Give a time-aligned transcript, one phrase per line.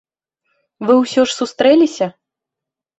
[0.89, 2.13] Вы ўсё ж сустрэліся?